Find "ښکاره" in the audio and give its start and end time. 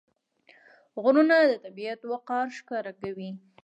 2.57-2.93